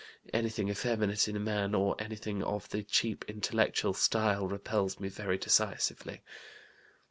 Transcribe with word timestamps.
Anything 0.33 0.67
effeminate 0.69 1.27
in 1.27 1.35
a 1.35 1.39
man, 1.39 1.75
or 1.75 1.95
anything 1.99 2.41
of 2.41 2.67
the 2.69 2.81
cheap 2.81 3.23
intellectual 3.27 3.93
style, 3.93 4.47
repels 4.47 4.99
me 4.99 5.09
very 5.09 5.37
decisively. 5.37 6.21